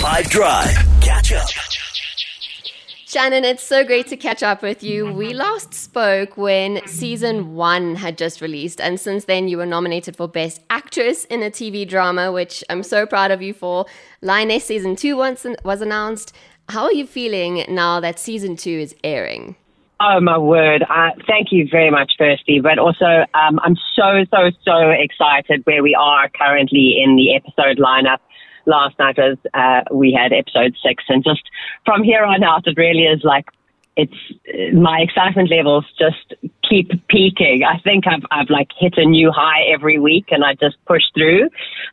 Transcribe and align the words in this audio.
5 0.00 0.30
Drive. 0.30 0.74
Catch 1.02 1.34
up. 1.34 1.46
Shannon, 3.06 3.44
it's 3.44 3.62
so 3.62 3.84
great 3.84 4.06
to 4.06 4.16
catch 4.16 4.42
up 4.42 4.62
with 4.62 4.82
you. 4.82 5.12
We 5.12 5.34
last 5.34 5.74
spoke 5.74 6.38
when 6.38 6.80
season 6.86 7.54
one 7.54 7.96
had 7.96 8.16
just 8.16 8.40
released, 8.40 8.80
and 8.80 8.98
since 8.98 9.26
then 9.26 9.46
you 9.46 9.58
were 9.58 9.66
nominated 9.66 10.16
for 10.16 10.26
Best 10.26 10.62
Actress 10.70 11.26
in 11.26 11.42
a 11.42 11.50
TV 11.50 11.86
drama, 11.86 12.32
which 12.32 12.64
I'm 12.70 12.82
so 12.82 13.04
proud 13.04 13.30
of 13.30 13.42
you 13.42 13.52
for. 13.52 13.84
Lioness 14.22 14.64
season 14.64 14.96
two 14.96 15.18
once 15.18 15.44
was 15.66 15.82
announced. 15.82 16.34
How 16.70 16.84
are 16.84 16.94
you 16.94 17.06
feeling 17.06 17.66
now 17.68 18.00
that 18.00 18.18
season 18.18 18.56
two 18.56 18.70
is 18.70 18.94
airing? 19.04 19.54
Oh 20.00 20.18
my 20.18 20.38
word! 20.38 20.82
Uh, 20.88 21.10
thank 21.26 21.48
you 21.50 21.68
very 21.70 21.90
much, 21.90 22.14
firstly, 22.16 22.58
but 22.58 22.78
also 22.78 23.26
um, 23.34 23.60
I'm 23.62 23.76
so 23.94 24.24
so 24.30 24.50
so 24.64 24.88
excited 24.88 25.60
where 25.66 25.82
we 25.82 25.94
are 25.94 26.30
currently 26.30 27.02
in 27.04 27.16
the 27.16 27.34
episode 27.36 27.76
lineup 27.76 28.20
last 28.66 28.98
night 28.98 29.16
was 29.18 29.38
uh, 29.54 29.82
we 29.94 30.12
had 30.12 30.32
episode 30.32 30.76
six, 30.82 31.04
and 31.08 31.24
just 31.24 31.42
from 31.84 32.02
here 32.02 32.24
on 32.24 32.42
out, 32.42 32.66
it 32.66 32.76
really 32.76 33.04
is 33.04 33.22
like 33.24 33.46
it's 33.96 34.72
my 34.72 35.00
excitement 35.00 35.50
levels 35.50 35.84
just 35.98 36.34
keep 36.68 36.90
peaking. 37.08 37.62
I 37.64 37.78
think 37.80 38.06
I've 38.06 38.24
I've 38.30 38.50
like 38.50 38.68
hit 38.78 38.94
a 38.96 39.04
new 39.04 39.30
high 39.30 39.62
every 39.72 39.98
week, 39.98 40.26
and 40.30 40.44
I 40.44 40.54
just 40.54 40.76
push 40.86 41.02
through. 41.14 41.48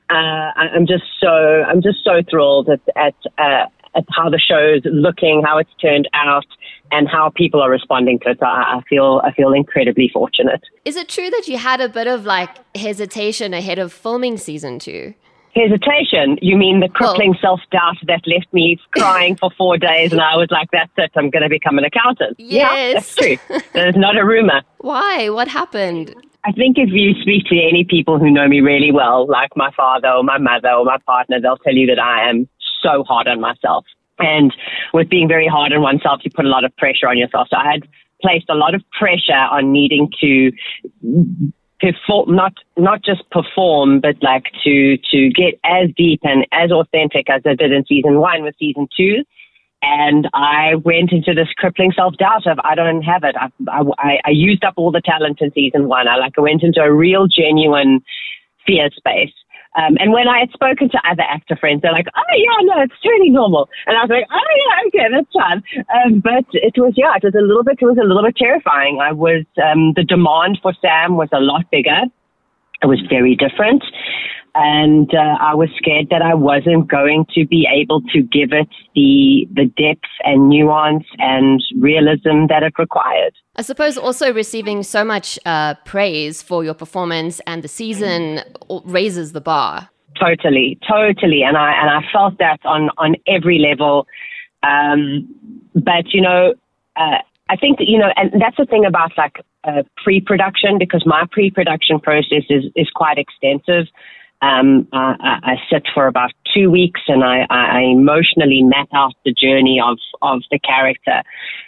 Uh, 0.10 0.52
I'm 0.56 0.86
just 0.88 1.04
so 1.20 1.28
I'm 1.28 1.82
just 1.82 2.04
so 2.04 2.22
thrilled 2.30 2.70
at 2.70 2.82
at, 2.96 3.16
uh, 3.38 3.66
at 3.96 4.06
how 4.16 4.30
the 4.30 4.40
show's 4.40 4.82
looking, 4.86 5.44
how 5.44 5.58
it's 5.58 5.74
turned 5.82 6.08
out, 6.14 6.46
and 6.92 7.08
how 7.10 7.32
people 7.36 7.62
are 7.62 7.72
responding 7.72 8.20
to 8.20 8.32
it. 8.32 8.38
I 8.42 8.82
feel 8.88 9.22
I 9.24 9.32
feel 9.34 9.54
incredibly 9.54 10.10
fortunate. 10.14 10.62
Is 10.86 10.96
it 10.96 11.10
true 11.10 11.30
that 11.30 11.48
you 11.48 11.58
had 11.58 11.82
a 11.82 11.90
bit 11.90 12.08
of 12.08 12.26
like 12.26 12.50
hesitation 12.78 13.54
ahead 13.54 13.80
of 13.80 13.92
filming 13.92 14.38
season 14.38 14.80
two? 14.80 15.14
Hesitation. 15.58 16.38
You 16.42 16.58
mean 16.58 16.80
the 16.80 16.90
crippling 16.90 17.34
oh. 17.38 17.42
self 17.42 17.60
doubt 17.72 17.98
that 18.08 18.22
left 18.28 18.52
me 18.54 18.80
crying 18.92 19.36
for 19.36 19.50
four 19.58 19.78
days, 19.78 20.12
and 20.12 20.22
I 20.22 20.36
was 20.36 20.48
like, 20.52 20.70
"That's 20.72 20.92
it. 20.98 21.12
I'm 21.16 21.30
going 21.30 21.44
to 21.44 21.50
become 21.50 21.78
an 21.78 21.84
accountant." 21.84 22.36
Yes, 22.40 22.50
yeah, 22.50 22.94
that's 22.94 23.16
true. 23.16 23.38
There's 23.74 23.96
not 23.96 24.18
a 24.18 24.26
rumor. 24.26 24.62
Why? 24.80 25.30
What 25.30 25.48
happened? 25.48 26.16
I 26.46 26.52
think 26.54 26.78
if 26.78 26.90
you 26.92 27.14
speak 27.22 27.46
to 27.48 27.56
any 27.56 27.84
people 27.84 28.20
who 28.20 28.32
know 28.32 28.48
me 28.48 28.62
really 28.62 28.92
well, 28.92 29.28
like 29.28 29.50
my 29.56 29.72
father 29.76 30.08
or 30.08 30.24
my 30.24 30.38
mother 30.38 30.70
or 30.70 30.86
my 30.86 30.98
partner, 31.06 31.42
they'll 31.42 31.58
tell 31.58 31.74
you 31.74 31.88
that 31.88 32.00
I 32.00 32.30
am 32.30 32.48
so 32.82 33.04
hard 33.04 33.28
on 33.28 33.42
myself. 33.42 33.86
And 34.20 34.54
with 34.94 35.10
being 35.10 35.28
very 35.28 35.48
hard 35.48 35.74
on 35.74 35.82
oneself, 35.82 36.22
you 36.24 36.32
put 36.34 36.46
a 36.46 36.50
lot 36.50 36.64
of 36.64 36.76
pressure 36.78 37.08
on 37.08 37.18
yourself. 37.18 37.50
So 37.50 37.58
I 37.58 37.70
had 37.70 37.88
placed 38.22 38.46
a 38.50 38.56
lot 38.56 38.74
of 38.74 38.84
pressure 38.98 39.34
on 39.34 39.72
needing 39.72 40.10
to 40.22 40.52
perform, 41.80 42.36
not 42.36 42.54
not 42.78 43.04
just 43.04 43.30
perform, 43.30 44.00
but 44.00 44.16
like 44.22 44.46
to 44.64 44.98
to 45.12 45.30
get 45.30 45.60
as 45.64 45.90
deep 45.96 46.22
and 46.24 46.46
as 46.52 46.72
authentic 46.72 47.30
as 47.30 47.42
I 47.46 47.56
did 47.56 47.72
in 47.72 47.86
season 47.86 48.20
one 48.20 48.44
with 48.44 48.56
season 48.60 48.88
two. 48.96 49.24
And 49.84 50.28
I 50.34 50.76
went 50.76 51.12
into 51.12 51.34
this 51.36 51.50
crippling 51.56 51.92
self 51.96 52.16
doubt 52.18 52.48
of 52.48 52.58
I 52.64 52.74
don't 52.76 53.04
have 53.04 53.24
it. 53.24 53.36
I, 53.38 53.50
I, 54.00 54.20
I 54.26 54.30
used 54.32 54.64
up 54.64 54.74
all 54.76 54.92
the 54.92 55.02
talent 55.02 55.40
in 55.40 55.52
season 55.54 55.88
one. 55.88 56.08
I 56.08 56.18
like 56.18 56.34
I 56.38 56.42
went 56.42 56.64
into 56.64 56.82
a 56.82 56.92
real 56.92 57.28
genuine 57.28 58.02
fear 58.66 58.90
space. 58.96 59.34
Um, 59.78 59.96
and 60.02 60.12
when 60.12 60.28
I 60.28 60.40
had 60.40 60.52
spoken 60.52 60.90
to 60.90 61.00
other 61.10 61.24
actor 61.24 61.56
friends, 61.56 61.82
they're 61.82 61.94
like, 61.94 62.08
"Oh 62.16 62.34
yeah, 62.36 62.60
no, 62.66 62.82
it's 62.82 63.00
totally 63.02 63.30
normal." 63.30 63.70
And 63.86 63.96
I 63.96 64.02
was 64.02 64.10
like, 64.10 64.26
"Oh 64.30 64.52
yeah, 64.66 64.76
okay, 64.90 65.08
that's 65.14 65.34
fine." 65.34 65.62
Um, 65.94 66.20
but 66.20 66.46
it 66.52 66.74
was 66.78 66.94
yeah, 66.98 67.14
it 67.16 67.24
was 67.24 67.36
a 67.36 67.46
little 67.46 67.64
bit, 67.64 67.78
it 67.80 67.86
was 67.86 67.98
a 68.02 68.08
little 68.08 68.24
bit 68.24 68.36
terrifying. 68.36 69.00
I 69.02 69.12
was 69.12 69.46
um, 69.62 69.94
the 69.96 70.04
demand 70.04 70.60
for 70.62 70.74
Sam 70.82 71.16
was 71.16 71.30
a 71.32 71.40
lot 71.40 71.70
bigger. 71.72 72.10
It 72.82 72.88
was 72.88 73.02
very 73.10 73.36
different 73.36 73.84
and 74.60 75.14
uh, 75.14 75.38
I 75.40 75.54
was 75.54 75.70
scared 75.78 76.08
that 76.10 76.24
I 76.24 76.34
wasn't 76.34 76.90
going 76.90 77.28
to 77.36 77.46
be 77.46 77.68
able 77.72 78.02
to 78.14 78.22
give 78.24 78.54
it 78.54 78.68
the 78.96 79.48
the 79.54 79.66
depth 79.66 80.10
and 80.24 80.50
nuance 80.50 81.06
and 81.20 81.62
realism 81.80 82.48
that 82.50 82.64
it 82.64 82.74
required. 82.80 83.34
I 83.56 83.62
suppose 83.62 83.98
also 83.98 84.34
receiving 84.34 84.82
so 84.82 85.04
much 85.04 85.38
uh, 85.46 85.76
praise 85.86 86.42
for 86.42 86.64
your 86.64 86.74
performance 86.74 87.40
and 87.46 87.64
the 87.64 87.68
season 87.68 88.42
raises 88.86 89.32
the 89.34 89.42
bar. 89.42 89.90
Totally, 90.20 90.80
totally, 90.90 91.44
and 91.44 91.56
I 91.56 91.74
and 91.80 91.90
I 91.92 92.02
felt 92.12 92.40
that 92.40 92.60
on 92.66 92.90
on 92.98 93.16
every 93.28 93.60
level. 93.60 94.08
Um, 94.64 95.30
but 95.76 96.14
you 96.14 96.22
know, 96.22 96.56
uh, 96.96 97.20
I 97.48 97.56
think 97.56 97.78
that, 97.78 97.88
you 97.88 98.00
know, 98.00 98.10
and 98.16 98.42
that's 98.42 98.58
the 98.58 98.66
thing 98.66 98.86
about 98.86 99.12
like 99.18 99.36
uh, 99.64 99.84
pre-production 100.04 100.80
because 100.80 101.04
my 101.06 101.26
pre-production 101.32 102.00
process 102.00 102.44
is 102.50 102.64
is 102.76 102.90
quite 102.96 103.20
extensive. 103.20 103.86
Um, 104.40 104.88
I, 104.94 105.40
I, 105.44 105.56
sit 105.68 105.88
for 105.96 106.06
about 106.06 106.32
two 106.54 106.70
weeks 106.70 107.02
and 107.08 107.24
I, 107.24 107.48
I, 107.50 107.82
emotionally 107.82 108.62
map 108.62 108.88
out 108.94 109.14
the 109.26 109.34
journey 109.34 109.82
of, 109.84 109.98
of 110.22 110.44
the 110.52 110.60
character 110.60 111.24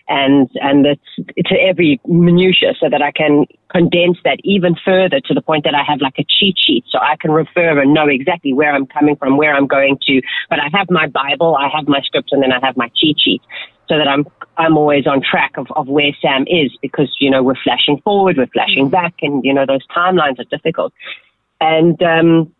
and, 0.08 0.48
and 0.62 0.86
it's 0.86 1.48
to 1.50 1.56
every 1.56 2.00
minutia 2.06 2.76
so 2.80 2.88
that 2.88 3.02
I 3.02 3.12
can 3.12 3.46
condense 3.72 4.20
that 4.24 4.38
even 4.44 4.76
further 4.86 5.20
to 5.20 5.34
the 5.34 5.42
point 5.42 5.64
that 5.64 5.74
I 5.74 5.84
have 5.84 6.00
like 6.00 6.20
a 6.20 6.26
cheat 6.30 6.58
sheet 6.64 6.86
so 6.92 7.00
I 7.00 7.16
can 7.20 7.32
refer 7.32 7.80
and 7.80 7.92
know 7.92 8.08
exactly 8.08 8.54
where 8.54 8.72
I'm 8.72 8.86
coming 8.86 9.16
from, 9.16 9.38
where 9.38 9.56
I'm 9.56 9.66
going 9.66 9.98
to. 10.06 10.22
But 10.52 10.60
I 10.60 10.70
have 10.72 10.92
my 10.92 11.08
Bible, 11.08 11.56
I 11.56 11.70
have 11.76 11.88
my 11.88 12.02
script 12.02 12.30
and 12.32 12.44
then 12.44 12.52
I 12.52 12.64
have 12.64 12.78
my 12.78 12.92
cheat 12.96 13.18
sheet 13.20 13.42
so 13.90 13.98
that 13.98 14.08
I'm 14.08 14.26
I'm 14.58 14.78
always 14.78 15.08
on 15.08 15.22
track 15.22 15.58
of, 15.58 15.68
of 15.76 15.88
where 15.88 16.12
Sam 16.22 16.46
is 16.48 16.72
because 16.82 17.14
you 17.20 17.30
know 17.30 17.42
we're 17.44 17.56
flashing 17.64 18.00
forward, 18.04 18.38
we're 18.38 18.48
flashing 18.48 18.86
mm-hmm. 18.86 18.92
back, 18.92 19.16
and 19.22 19.44
you 19.44 19.54
know 19.54 19.66
those 19.66 19.86
timelines 19.88 20.40
are 20.40 20.46
difficult. 20.46 20.94
And 21.60 22.02
um, 22.04 22.54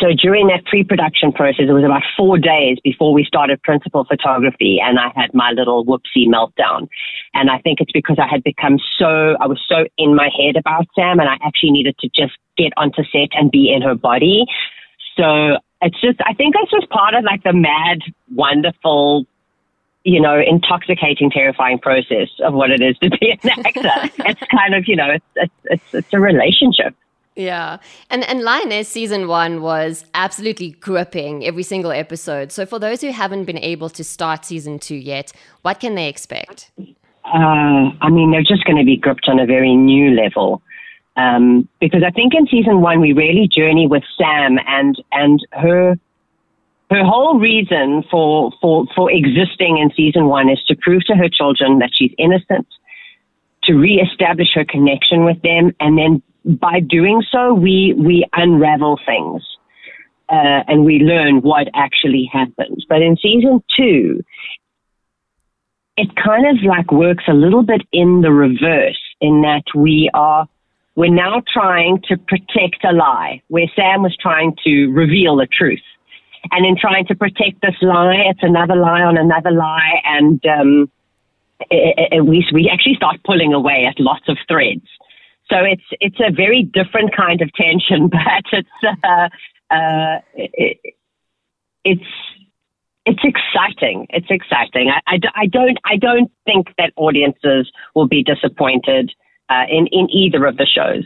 so 0.00 0.12
during 0.12 0.48
that 0.48 0.66
pre-production 0.66 1.32
process, 1.32 1.64
it 1.68 1.72
was 1.72 1.84
about 1.84 2.02
four 2.16 2.36
days 2.38 2.78
before 2.84 3.12
we 3.14 3.24
started 3.24 3.62
principal 3.62 4.04
photography 4.04 4.78
and 4.82 4.98
I 4.98 5.10
had 5.14 5.32
my 5.32 5.52
little 5.52 5.84
whoopsie 5.84 6.28
meltdown. 6.28 6.88
And 7.32 7.50
I 7.50 7.58
think 7.58 7.80
it's 7.80 7.92
because 7.92 8.18
I 8.20 8.28
had 8.28 8.44
become 8.44 8.78
so, 8.98 9.36
I 9.40 9.46
was 9.46 9.60
so 9.66 9.86
in 9.96 10.14
my 10.14 10.28
head 10.28 10.56
about 10.56 10.86
Sam 10.94 11.20
and 11.20 11.28
I 11.28 11.36
actually 11.42 11.70
needed 11.70 11.96
to 12.00 12.08
just 12.14 12.36
get 12.58 12.72
onto 12.76 13.02
set 13.10 13.30
and 13.32 13.50
be 13.50 13.72
in 13.72 13.80
her 13.80 13.94
body. 13.94 14.44
So 15.16 15.56
it's 15.80 16.00
just, 16.00 16.20
I 16.20 16.34
think 16.34 16.54
that's 16.54 16.70
just 16.70 16.90
part 16.90 17.14
of 17.14 17.24
like 17.24 17.42
the 17.42 17.54
mad, 17.54 18.00
wonderful, 18.34 19.26
you 20.04 20.20
know, 20.20 20.38
intoxicating, 20.38 21.30
terrifying 21.30 21.78
process 21.78 22.28
of 22.44 22.52
what 22.52 22.70
it 22.70 22.82
is 22.82 22.98
to 22.98 23.08
be 23.08 23.38
an 23.42 23.64
actor. 23.64 24.12
it's 24.28 24.42
kind 24.50 24.74
of, 24.74 24.84
you 24.86 24.96
know, 24.96 25.12
it's, 25.12 25.26
it's, 25.34 25.54
it's, 25.64 25.94
it's 25.94 26.12
a 26.12 26.20
relationship. 26.20 26.94
Yeah. 27.38 27.78
And 28.10 28.24
and 28.24 28.42
Lioness 28.42 28.88
season 28.88 29.28
1 29.28 29.62
was 29.62 30.04
absolutely 30.12 30.70
gripping 30.70 31.44
every 31.44 31.62
single 31.62 31.92
episode. 31.92 32.50
So 32.50 32.66
for 32.66 32.80
those 32.80 33.00
who 33.00 33.12
haven't 33.12 33.44
been 33.44 33.58
able 33.58 33.88
to 33.90 34.02
start 34.02 34.44
season 34.44 34.80
2 34.80 34.96
yet, 34.96 35.32
what 35.62 35.78
can 35.78 35.94
they 35.94 36.08
expect? 36.08 36.72
Uh, 37.24 37.94
I 38.00 38.10
mean, 38.10 38.32
they're 38.32 38.42
just 38.42 38.64
going 38.64 38.78
to 38.78 38.84
be 38.84 38.96
gripped 38.96 39.28
on 39.28 39.38
a 39.38 39.46
very 39.46 39.76
new 39.76 40.10
level. 40.20 40.62
Um, 41.16 41.68
because 41.80 42.02
I 42.04 42.10
think 42.10 42.34
in 42.34 42.48
season 42.48 42.80
1 42.80 43.00
we 43.00 43.12
really 43.12 43.46
journey 43.46 43.86
with 43.86 44.02
Sam 44.18 44.58
and 44.66 45.00
and 45.12 45.38
her 45.52 45.96
her 46.90 47.04
whole 47.04 47.38
reason 47.38 48.02
for 48.10 48.50
for 48.60 48.86
for 48.96 49.12
existing 49.12 49.78
in 49.78 49.92
season 49.94 50.26
1 50.26 50.50
is 50.50 50.60
to 50.66 50.74
prove 50.74 51.04
to 51.04 51.14
her 51.14 51.28
children 51.28 51.78
that 51.78 51.90
she's 51.94 52.12
innocent 52.18 52.66
to 53.62 53.74
reestablish 53.74 54.48
her 54.54 54.64
connection 54.64 55.24
with 55.24 55.40
them 55.42 55.72
and 55.78 55.96
then 55.96 56.20
by 56.48 56.80
doing 56.80 57.22
so, 57.30 57.52
we, 57.52 57.94
we 57.96 58.24
unravel 58.32 58.98
things. 59.04 59.42
Uh, 60.30 60.62
and 60.68 60.84
we 60.84 60.98
learn 60.98 61.40
what 61.40 61.68
actually 61.74 62.28
happens. 62.30 62.84
But 62.86 63.00
in 63.00 63.16
season 63.16 63.62
two, 63.74 64.22
it 65.96 66.08
kind 66.22 66.46
of 66.46 66.62
like 66.62 66.92
works 66.92 67.24
a 67.28 67.32
little 67.32 67.62
bit 67.62 67.80
in 67.92 68.20
the 68.20 68.30
reverse 68.30 69.00
in 69.22 69.40
that 69.40 69.64
we 69.74 70.10
are, 70.12 70.46
we're 70.96 71.12
now 71.12 71.42
trying 71.50 72.02
to 72.08 72.18
protect 72.18 72.84
a 72.84 72.92
lie 72.92 73.40
where 73.48 73.68
Sam 73.74 74.02
was 74.02 74.14
trying 74.20 74.54
to 74.64 74.88
reveal 74.88 75.36
the 75.36 75.46
truth. 75.46 75.80
And 76.50 76.66
in 76.66 76.76
trying 76.78 77.06
to 77.06 77.14
protect 77.14 77.62
this 77.62 77.76
lie, 77.80 78.24
it's 78.28 78.42
another 78.42 78.76
lie 78.76 79.02
on 79.02 79.16
another 79.16 79.50
lie. 79.50 80.02
And, 80.04 80.44
um, 80.44 80.90
it, 81.70 82.12
it, 82.12 82.26
we, 82.26 82.46
we 82.52 82.70
actually 82.70 82.96
start 82.96 83.16
pulling 83.24 83.54
away 83.54 83.86
at 83.88 83.98
lots 83.98 84.28
of 84.28 84.36
threads. 84.46 84.86
So 85.50 85.56
it's 85.64 85.82
it's 86.00 86.20
a 86.20 86.30
very 86.30 86.62
different 86.62 87.16
kind 87.16 87.40
of 87.40 87.50
tension, 87.54 88.08
but 88.12 88.44
it's 88.52 88.98
uh, 89.04 89.28
uh, 89.74 90.20
it, 90.34 90.78
it's 91.84 92.10
it's 93.06 93.24
exciting. 93.24 94.06
It's 94.10 94.26
exciting. 94.28 94.90
I, 94.90 95.14
I, 95.14 95.18
I, 95.34 95.46
don't 95.46 95.78
I 95.84 95.96
don't 95.96 96.30
think 96.44 96.68
that 96.76 96.92
audiences 96.96 97.70
will 97.94 98.06
be 98.06 98.22
disappointed 98.22 99.12
uh, 99.48 99.64
in 99.68 99.86
in 99.90 100.10
either 100.10 100.44
of 100.44 100.58
the 100.58 100.66
shows. 100.66 101.04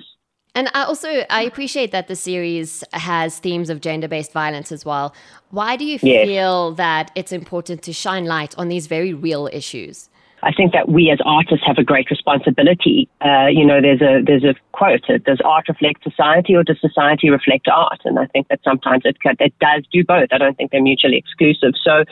And 0.55 0.69
I 0.75 0.85
also 0.85 1.25
I 1.31 1.43
appreciate 1.43 1.93
that 1.93 2.09
the 2.09 2.17
series 2.17 2.85
has 2.93 3.39
themes 3.39 3.71
of 3.71 3.81
gender-based 3.81 4.33
violence 4.33 4.71
as 4.71 4.85
well. 4.85 5.15
Why 5.50 5.77
do 5.77 5.85
you 5.85 5.99
yes. 6.03 6.27
feel 6.27 6.73
that 6.73 7.11
it's 7.15 7.33
important 7.33 7.83
to 7.83 7.93
shine 7.93 8.27
light 8.27 8.55
on 8.59 8.69
these 8.69 8.87
very 8.87 9.15
real 9.15 9.49
issues? 9.53 10.11
I 10.43 10.53
think 10.53 10.73
that 10.73 10.89
we 10.89 11.11
as 11.11 11.19
artists 11.25 11.65
have 11.67 11.79
a 11.79 11.85
great 11.85 12.11
responsibility. 12.11 13.09
Uh, 13.25 13.47
you 13.47 13.65
know, 13.65 13.81
there's 13.81 14.03
a 14.03 14.23
there's 14.25 14.44
a 14.44 14.55
quote: 14.73 15.03
"Does 15.25 15.41
art 15.44 15.69
reflect 15.69 16.03
society, 16.03 16.56
or 16.56 16.65
does 16.65 16.81
society 16.81 17.31
reflect 17.31 17.69
art?" 17.69 18.00
And 18.05 18.19
I 18.19 18.27
think 18.27 18.49
that 18.49 18.61
sometimes 18.65 19.03
it 19.05 19.17
it 19.39 19.55
does 19.61 19.85
do 19.93 20.05
both. 20.05 20.29
I 20.33 20.39
don't 20.39 20.56
think 20.56 20.73
they're 20.73 20.83
mutually 20.83 21.17
exclusive. 21.17 21.75
So, 21.83 22.05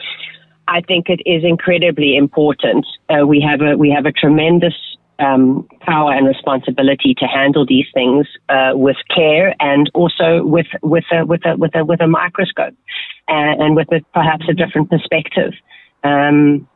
I 0.67 0.81
think 0.81 1.09
it 1.09 1.21
is 1.25 1.43
incredibly 1.43 2.15
important. 2.15 2.85
Uh, 3.09 3.27
we 3.27 3.41
have 3.41 3.61
a 3.61 3.77
we 3.77 3.89
have 3.91 4.05
a 4.05 4.11
tremendous 4.13 4.75
um, 5.19 5.67
power 5.81 6.11
and 6.11 6.25
responsibility 6.25 7.13
to 7.17 7.25
handle 7.25 7.65
these 7.65 7.85
things 7.93 8.27
uh, 8.49 8.71
with 8.73 8.97
care 9.13 9.55
and 9.59 9.89
also 9.93 10.43
with 10.43 10.67
with 10.81 11.03
a 11.11 11.25
with 11.25 11.45
a 11.45 11.55
with 11.57 11.75
a 11.75 11.85
with 11.85 12.01
a 12.01 12.07
microscope 12.07 12.73
and, 13.27 13.61
and 13.61 13.75
with 13.75 13.91
a, 13.91 14.01
perhaps 14.13 14.45
a 14.49 14.53
different 14.53 14.89
perspective. 14.89 15.53
Um, 16.03 16.67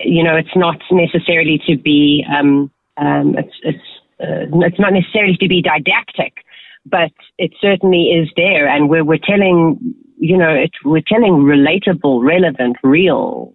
you 0.00 0.22
know, 0.22 0.36
it's 0.36 0.56
not 0.56 0.76
necessarily 0.90 1.60
to 1.66 1.76
be 1.76 2.24
um, 2.30 2.70
um, 2.96 3.36
it's 3.38 3.54
it's 3.62 3.84
uh, 4.20 4.46
it's 4.66 4.78
not 4.78 4.92
necessarily 4.92 5.36
to 5.38 5.48
be 5.48 5.62
didactic, 5.62 6.44
but 6.84 7.10
it 7.38 7.52
certainly 7.60 8.10
is 8.10 8.28
there, 8.36 8.68
and 8.68 8.88
we're 8.88 9.04
we're 9.04 9.18
telling 9.18 9.94
you 10.18 10.36
know 10.36 10.54
it, 10.54 10.70
we're 10.84 11.02
telling 11.06 11.42
relatable, 11.42 12.24
relevant, 12.24 12.76
real 12.82 13.54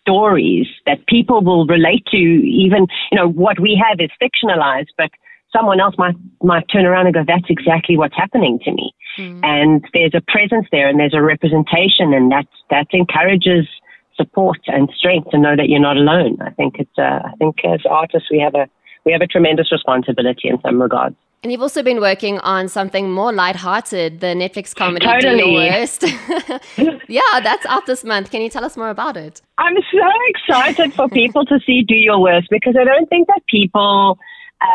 stories 0.00 0.66
that 0.86 1.06
people 1.06 1.42
will 1.42 1.66
relate 1.66 2.04
to. 2.06 2.16
Even 2.16 2.86
you 3.10 3.18
know 3.18 3.28
what 3.28 3.60
we 3.60 3.80
have 3.82 3.98
is 4.00 4.10
fictionalized, 4.22 4.92
but 4.96 5.10
someone 5.54 5.80
else 5.80 5.94
might 5.98 6.16
might 6.42 6.64
turn 6.72 6.86
around 6.86 7.06
and 7.06 7.14
go, 7.14 7.24
"That's 7.26 7.50
exactly 7.50 7.96
what's 7.96 8.16
happening 8.16 8.58
to 8.64 8.72
me." 8.72 8.94
Mm. 9.18 9.40
And 9.42 9.84
there's 9.92 10.14
a 10.14 10.22
presence 10.28 10.66
there, 10.70 10.88
and 10.88 10.98
there's 10.98 11.14
a 11.14 11.22
representation, 11.22 12.14
and 12.14 12.30
that 12.30 12.46
that 12.70 12.86
encourages 12.92 13.66
support 14.16 14.58
and 14.66 14.90
strength 14.96 15.30
to 15.30 15.38
know 15.38 15.56
that 15.56 15.68
you're 15.68 15.80
not 15.80 15.96
alone. 15.96 16.38
I 16.40 16.50
think 16.50 16.76
it's. 16.78 16.98
Uh, 16.98 17.20
I 17.24 17.32
think 17.38 17.56
as 17.64 17.80
artists, 17.88 18.28
we 18.30 18.38
have 18.40 18.54
a 18.54 18.68
we 19.04 19.12
have 19.12 19.20
a 19.20 19.26
tremendous 19.26 19.70
responsibility 19.70 20.48
in 20.48 20.60
some 20.62 20.80
regards. 20.80 21.16
And 21.42 21.52
you've 21.52 21.60
also 21.60 21.82
been 21.82 22.00
working 22.00 22.38
on 22.38 22.68
something 22.68 23.10
more 23.10 23.30
lighthearted, 23.30 24.20
the 24.20 24.28
Netflix 24.28 24.74
comedy 24.74 25.04
totally. 25.04 25.42
Do 25.42 25.50
Your 25.50 25.72
Worst. 25.72 26.02
yeah, 27.08 27.20
that's 27.42 27.66
out 27.66 27.84
this 27.84 28.02
month. 28.02 28.30
Can 28.30 28.40
you 28.40 28.48
tell 28.48 28.64
us 28.64 28.78
more 28.78 28.88
about 28.88 29.18
it? 29.18 29.42
I'm 29.58 29.76
so 29.92 30.08
excited 30.28 30.94
for 30.94 31.06
people 31.10 31.44
to 31.44 31.60
see 31.66 31.82
Do 31.82 31.94
Your 31.94 32.18
Worst 32.18 32.48
because 32.50 32.76
I 32.80 32.84
don't 32.84 33.10
think 33.10 33.28
that 33.28 33.42
people 33.46 34.18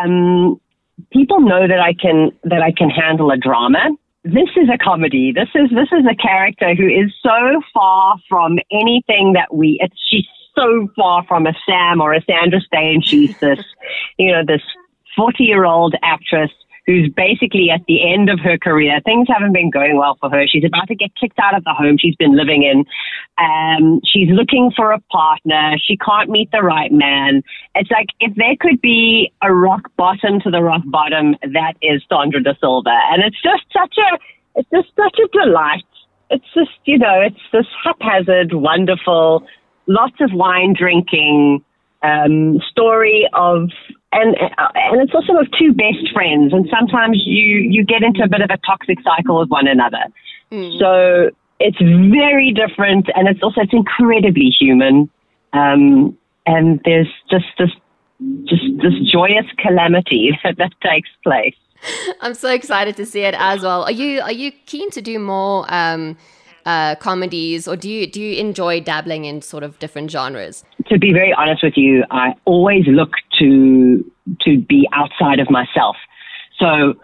um, 0.04 0.62
people 1.12 1.40
know 1.40 1.68
that 1.68 1.80
I 1.80 1.94
can 1.94 2.32
that 2.44 2.62
I 2.62 2.72
can 2.72 2.92
handle 2.92 3.32
a 3.32 3.38
drama. 3.38 3.90
This 4.24 4.50
is 4.58 4.70
a 4.74 4.78
comedy. 4.78 5.32
This 5.32 5.50
is 5.56 5.70
this 5.70 5.88
is 5.92 6.06
a 6.10 6.16
character 6.16 6.76
who 6.76 6.88
is 6.88 7.12
so 7.24 7.62
far 7.74 8.18
from 8.28 8.60
anything 8.72 9.34
that 9.34 9.54
we. 9.54 9.78
It's 9.82 9.96
she's 10.10 10.28
so 10.56 10.90
far 10.96 11.24
from 11.26 11.48
a 11.48 11.54
Sam 11.66 12.02
or 12.02 12.14
a 12.14 12.22
Sandra 12.24 12.60
Stein. 12.60 13.02
She's 13.02 13.38
this, 13.40 13.64
you 14.18 14.32
know, 14.32 14.44
this 14.46 14.62
40 15.16 15.44
year 15.44 15.66
old 15.66 15.96
actress 16.04 16.52
who's 16.90 17.08
basically 17.16 17.70
at 17.70 17.82
the 17.88 18.02
end 18.02 18.32
of 18.32 18.40
her 18.40 18.58
career. 18.58 19.00
Things 19.06 19.28
haven't 19.30 19.54
been 19.54 19.70
going 19.70 19.96
well 19.96 20.18
for 20.20 20.28
her. 20.32 20.48
She's 20.48 20.64
about 20.66 20.88
to 20.88 20.96
get 20.96 21.12
kicked 21.22 21.38
out 21.38 21.56
of 21.56 21.64
the 21.64 21.72
home 21.72 21.98
she's 22.00 22.16
been 22.16 22.36
living 22.36 22.64
in. 22.64 22.84
Um, 23.38 24.02
she's 24.04 24.28
looking 24.32 24.72
for 24.76 24.92
a 24.92 25.00
partner. 25.12 25.76
She 25.78 25.98
can't 25.98 26.32
meet 26.32 26.50
the 26.52 26.64
right 26.64 26.92
man. 26.92 27.44
It's 27.76 27.92
like 27.92 28.08
if 28.20 28.34
there 28.38 28.56
could 28.60 28.82
be 28.82 29.32
a 29.44 29.54
rock 29.54 29.92
bottom 29.98 30.40
to 30.42 30.50
the 30.50 30.64
rock 30.64 30.82
bottom, 30.86 31.36
that 31.44 31.74
is 31.84 32.02
Sandra 32.10 32.42
De 32.42 32.58
Silva. 32.60 32.98
And 33.12 33.22
it's 33.22 33.40
just 33.40 33.66
such 33.72 33.96
a, 34.00 34.18
it's 34.56 34.70
just 34.72 34.90
such 34.98 35.20
a 35.24 35.28
delight. 35.46 35.86
It's 36.32 36.52
just, 36.56 36.72
you 36.86 36.98
know, 36.98 37.22
it's 37.22 37.40
this 37.54 37.68
haphazard, 37.84 38.56
wonderful, 38.56 39.46
lots 39.86 40.16
of 40.22 40.32
wine 40.34 40.74
drinking, 40.76 41.64
um, 42.02 42.60
story 42.72 43.30
of 43.34 43.70
and 44.12 44.36
and 44.38 45.02
it's 45.02 45.14
also 45.14 45.34
of 45.38 45.48
two 45.58 45.74
best 45.74 46.12
friends, 46.14 46.54
and 46.54 46.68
sometimes 46.70 47.22
you 47.26 47.58
you 47.60 47.84
get 47.84 48.04
into 48.04 48.24
a 48.24 48.28
bit 48.28 48.42
of 48.42 48.50
a 48.50 48.58
toxic 48.66 48.98
cycle 49.04 49.40
with 49.40 49.50
one 49.50 49.68
another. 49.68 50.04
Mm. 50.52 50.80
So 50.80 51.32
it's 51.60 51.78
very 51.80 52.52
different, 52.52 53.08
and 53.16 53.28
it's 53.28 53.42
also 53.44 53.62
it's 53.62 53.74
incredibly 53.74 54.50
human. 54.60 55.10
Um, 55.54 56.18
and 56.46 56.82
there's 56.86 57.10
just 57.30 57.46
this 57.58 57.70
just 58.46 58.64
this 58.82 58.94
joyous 59.12 59.46
calamity 59.58 60.32
that, 60.44 60.58
that 60.58 60.72
takes 60.82 61.10
place. 61.24 61.56
I'm 62.22 62.34
so 62.34 62.50
excited 62.50 62.98
to 62.98 63.06
see 63.06 63.22
it 63.22 63.36
as 63.38 63.62
well. 63.62 63.84
Are 63.84 63.92
you 63.92 64.22
are 64.22 64.32
you 64.32 64.52
keen 64.52 64.90
to 64.92 65.02
do 65.02 65.20
more? 65.20 65.66
Um, 65.74 66.18
uh, 66.66 66.96
comedies, 66.96 67.68
or 67.68 67.76
do 67.76 67.90
you 67.90 68.06
do 68.06 68.22
you 68.22 68.38
enjoy 68.38 68.80
dabbling 68.80 69.26
in 69.26 69.42
sort 69.42 69.64
of 69.64 69.80
different 69.80 70.12
genres? 70.12 70.64
To 70.88 71.00
be 71.00 71.12
very 71.12 71.34
honest 71.34 71.64
with 71.64 71.78
you, 71.78 72.04
I 72.12 72.34
always 72.46 72.84
look 72.86 73.12
to 73.40 74.12
to 74.42 74.60
be 74.60 74.88
outside 74.94 75.40
of 75.40 75.50
myself. 75.50 75.96
So 76.60 76.96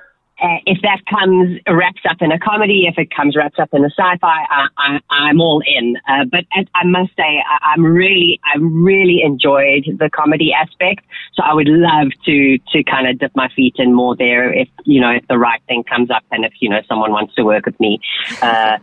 uh, 0.41 0.59
if 0.65 0.81
that 0.81 0.99
comes 1.09 1.59
wraps 1.67 2.01
up 2.09 2.17
in 2.19 2.31
a 2.31 2.37
comedy, 2.37 2.87
if 2.87 2.97
it 2.97 3.09
comes 3.15 3.37
wraps 3.37 3.57
up 3.57 3.69
in 3.71 3.85
a 3.85 3.89
sci-fi, 3.89 4.45
I, 4.77 4.99
am 5.29 5.39
all 5.39 5.63
in. 5.65 5.95
Uh, 6.07 6.25
but 6.29 6.43
I 6.75 6.83
must 6.83 7.15
say, 7.15 7.41
I, 7.63 7.73
am 7.73 7.85
really, 7.85 8.39
I 8.43 8.57
really 8.59 9.21
enjoyed 9.23 9.85
the 9.97 10.09
comedy 10.13 10.51
aspect. 10.51 11.05
So 11.35 11.43
I 11.43 11.53
would 11.53 11.69
love 11.69 12.09
to 12.25 12.57
to 12.73 12.83
kind 12.83 13.07
of 13.07 13.19
dip 13.19 13.31
my 13.35 13.47
feet 13.55 13.75
in 13.77 13.93
more 13.93 14.15
there 14.15 14.53
if 14.53 14.67
you 14.83 14.99
know 14.99 15.11
if 15.11 15.25
the 15.29 15.37
right 15.37 15.61
thing 15.67 15.85
comes 15.85 16.11
up 16.11 16.23
and 16.31 16.43
if 16.43 16.51
you 16.59 16.69
know 16.69 16.81
someone 16.87 17.11
wants 17.11 17.33
to 17.35 17.43
work 17.43 17.65
with 17.65 17.79
me. 17.79 17.99
Uh, 18.41 18.77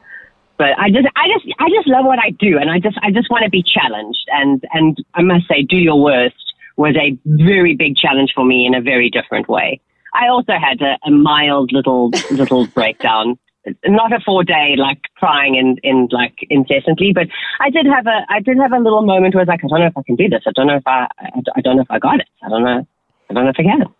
but 0.59 0.79
I 0.79 0.91
just, 0.91 1.09
I 1.17 1.27
just, 1.35 1.55
I 1.59 1.69
just 1.75 1.89
love 1.89 2.05
what 2.05 2.19
I 2.19 2.31
do, 2.31 2.57
and 2.57 2.71
I 2.71 2.79
just, 2.79 2.97
I 3.03 3.11
just 3.11 3.29
want 3.31 3.43
to 3.45 3.51
be 3.51 3.63
challenged. 3.63 4.29
And 4.29 4.65
and 4.73 4.97
I 5.13 5.21
must 5.23 5.49
say, 5.49 5.63
do 5.63 5.77
your 5.77 6.01
worst 6.01 6.42
was 6.77 6.97
a 6.97 7.19
very 7.25 7.75
big 7.75 7.97
challenge 7.97 8.33
for 8.35 8.45
me 8.45 8.67
in 8.67 8.75
a 8.75 8.81
very 8.81 9.11
different 9.11 9.49
way. 9.49 9.81
I 10.15 10.29
also 10.29 10.53
had 10.53 10.81
a, 10.83 10.99
a 11.07 11.11
mild 11.11 11.73
little 11.73 12.11
little 12.31 12.67
breakdown, 12.67 13.39
not 13.87 14.13
a 14.13 14.21
four 14.21 14.45
day 14.45 14.75
like 14.77 15.01
crying 15.17 15.57
and 15.57 15.81
in 15.83 16.09
like 16.11 16.35
incessantly, 16.51 17.13
but 17.15 17.29
I 17.61 17.71
did 17.71 17.87
have 17.87 18.07
a 18.07 18.27
I 18.29 18.41
did 18.41 18.59
have 18.59 18.73
a 18.73 18.79
little 18.79 19.03
moment 19.03 19.35
where 19.35 19.43
I 19.43 19.45
was 19.45 19.49
like, 19.49 19.65
I 19.65 19.69
don't 19.69 19.81
know 19.81 19.87
if 19.87 19.97
I 19.97 20.03
can 20.03 20.17
do 20.17 20.29
this. 20.29 20.43
I 20.47 20.53
don't 20.53 20.67
know 20.67 20.77
if 20.77 20.87
I 20.87 21.07
I, 21.19 21.41
I 21.57 21.61
don't 21.61 21.77
know 21.77 21.83
if 21.83 21.91
I 21.91 21.99
got 21.99 22.21
it. 22.21 22.29
I 22.43 22.49
don't 22.49 22.65
know. 22.65 22.87
I 23.31 23.35
don't 23.35 23.45
know 23.45 23.51
if 23.51 23.57
I 23.59 23.63
can. 23.63 23.85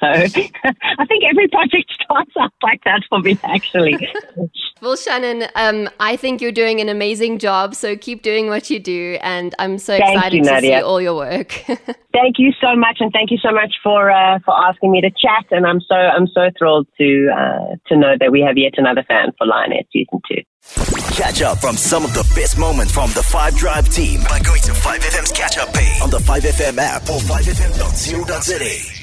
So 0.00 0.06
I 0.06 0.28
think 0.28 1.24
every 1.28 1.48
project 1.48 1.92
starts 2.02 2.30
out 2.40 2.52
like 2.62 2.82
that 2.84 3.02
for 3.10 3.18
me, 3.18 3.38
actually. 3.42 4.08
Well, 4.80 4.96
Shannon, 4.96 5.48
um, 5.54 5.88
I 6.00 6.16
think 6.16 6.40
you're 6.40 6.52
doing 6.52 6.80
an 6.80 6.88
amazing 6.88 7.38
job. 7.38 7.74
So 7.74 7.96
keep 7.96 8.22
doing 8.22 8.48
what 8.48 8.70
you 8.70 8.78
do, 8.78 9.18
and 9.20 9.54
I'm 9.58 9.78
so 9.78 9.96
thank 9.98 10.16
excited 10.16 10.36
you, 10.36 10.44
to 10.44 10.50
Nadia. 10.50 10.78
see 10.78 10.82
all 10.82 11.00
your 11.00 11.14
work. 11.14 11.52
thank 12.12 12.38
you 12.38 12.52
so 12.60 12.76
much, 12.76 12.98
and 13.00 13.12
thank 13.12 13.30
you 13.30 13.38
so 13.38 13.52
much 13.52 13.74
for 13.82 14.10
uh, 14.10 14.38
for 14.44 14.54
asking 14.54 14.90
me 14.90 15.00
to 15.00 15.10
chat. 15.10 15.46
And 15.50 15.66
I'm 15.66 15.80
so 15.80 15.94
I'm 15.94 16.26
so 16.26 16.50
thrilled 16.58 16.86
to 16.98 17.28
uh, 17.34 17.76
to 17.88 17.96
know 17.96 18.14
that 18.18 18.30
we 18.32 18.40
have 18.40 18.56
yet 18.56 18.74
another 18.76 19.04
fan 19.06 19.32
for 19.38 19.46
Lioness 19.46 19.86
season 19.92 20.20
two. 20.30 20.42
Catch 21.14 21.42
up 21.42 21.58
from 21.58 21.76
some 21.76 22.04
of 22.04 22.14
the 22.14 22.22
best 22.34 22.58
moments 22.58 22.92
from 22.92 23.10
the 23.10 23.22
5 23.22 23.56
Drive 23.56 23.88
team 23.88 24.20
by 24.28 24.38
going 24.40 24.60
to 24.62 24.72
5FM's 24.72 25.32
catch 25.32 25.58
up 25.58 25.72
page 25.72 26.00
on 26.00 26.10
the 26.10 26.18
5FM 26.18 26.78
app 26.78 27.02
or 27.02 27.18
5FM.co.za. 27.18 28.97